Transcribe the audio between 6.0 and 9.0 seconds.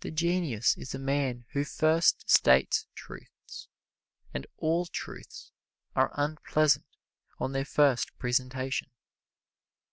unpleasant on their first presentation.